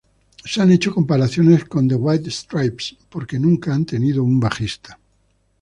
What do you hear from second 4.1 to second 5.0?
un bajista.